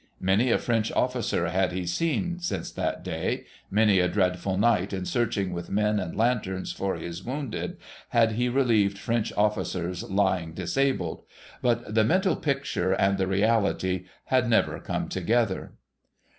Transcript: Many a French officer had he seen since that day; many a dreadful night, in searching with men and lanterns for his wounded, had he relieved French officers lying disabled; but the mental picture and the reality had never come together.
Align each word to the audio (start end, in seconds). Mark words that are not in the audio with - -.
Many 0.19 0.49
a 0.49 0.57
French 0.57 0.91
officer 0.93 1.47
had 1.49 1.73
he 1.73 1.85
seen 1.85 2.39
since 2.39 2.71
that 2.71 3.03
day; 3.03 3.45
many 3.69 3.99
a 3.99 4.07
dreadful 4.07 4.57
night, 4.57 4.93
in 4.93 5.05
searching 5.05 5.53
with 5.53 5.69
men 5.69 5.99
and 5.99 6.17
lanterns 6.17 6.71
for 6.71 6.95
his 6.95 7.23
wounded, 7.23 7.77
had 8.09 8.31
he 8.31 8.49
relieved 8.49 8.97
French 8.97 9.31
officers 9.37 10.01
lying 10.09 10.53
disabled; 10.55 11.21
but 11.61 11.93
the 11.93 12.03
mental 12.03 12.35
picture 12.35 12.93
and 12.93 13.19
the 13.19 13.27
reality 13.27 14.05
had 14.25 14.49
never 14.49 14.79
come 14.79 15.07
together. 15.07 15.73